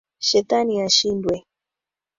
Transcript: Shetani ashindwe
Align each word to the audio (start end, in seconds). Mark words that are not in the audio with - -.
Shetani 0.27 0.75
ashindwe 0.87 1.35